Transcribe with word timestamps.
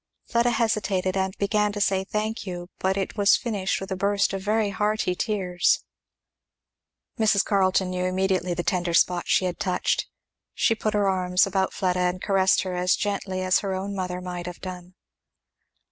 Fleda 0.25 0.49
hesitated 0.49 1.15
and 1.15 1.37
began 1.37 1.71
to 1.73 1.79
say, 1.79 2.03
"Thank 2.03 2.43
you," 2.47 2.71
but 2.79 2.97
it 2.97 3.17
was 3.17 3.37
finished 3.37 3.79
with 3.79 3.91
a 3.91 3.95
burst 3.95 4.33
of 4.33 4.41
very 4.41 4.71
hearty 4.71 5.13
tears. 5.13 5.83
Mrs. 7.19 7.45
Carleton 7.45 7.91
knew 7.91 8.05
immediately 8.05 8.55
the 8.55 8.63
tender 8.63 8.95
spot 8.95 9.25
she 9.27 9.45
had 9.45 9.59
touched. 9.59 10.07
She 10.55 10.73
put 10.73 10.95
her 10.95 11.07
arms 11.07 11.45
about 11.45 11.71
Fleda 11.71 11.99
and 11.99 12.19
caressed 12.19 12.63
her 12.63 12.73
as 12.73 12.95
gently 12.95 13.43
as 13.43 13.59
her 13.59 13.75
own 13.75 13.93
mother 13.95 14.21
might 14.21 14.47
have 14.47 14.59
done. 14.59 14.95